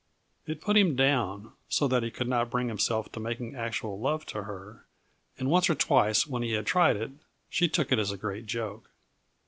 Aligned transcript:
It 0.47 0.61
put 0.61 0.77
him 0.77 0.95
down, 0.95 1.51
so 1.69 1.87
that 1.87 2.01
he 2.01 2.09
could 2.09 2.27
not 2.27 2.49
bring 2.49 2.69
himself 2.69 3.11
to 3.11 3.19
making 3.19 3.55
actual 3.55 3.99
love 3.99 4.25
to 4.33 4.45
her 4.45 4.87
and 5.37 5.47
once 5.47 5.69
or 5.69 5.75
twice 5.75 6.25
when 6.25 6.41
he 6.41 6.53
had 6.53 6.65
tried 6.65 6.95
it, 6.95 7.11
she 7.51 7.67
took 7.69 7.91
it 7.91 7.99
as 7.99 8.11
a 8.11 8.17
great 8.17 8.47
joke. 8.47 8.89